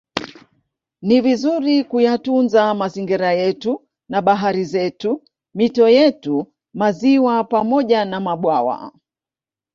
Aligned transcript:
Ni 1.01 1.17
vizuri 1.21 1.83
kuyatunza 1.83 2.73
mazingira 2.73 3.31
yetu 3.41 3.87
na 4.09 4.19
bahari 4.21 4.63
zetu 4.65 5.23
mito 5.55 5.89
yetu 5.89 6.35
maziwa 6.73 7.43
pamoja 7.43 8.05
na 8.05 8.19
mabwawa 8.19 8.91